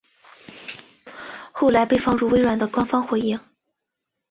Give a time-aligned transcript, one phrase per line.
[1.51, 3.39] 后来被放入微软的官方回应。